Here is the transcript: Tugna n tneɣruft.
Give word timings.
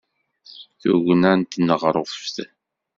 Tugna 0.81 1.31
n 1.39 1.41
tneɣruft. 1.43 2.35